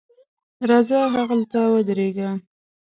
راځه 0.69 0.99
هغلته 1.15 1.59
ودرېږه. 1.73 2.29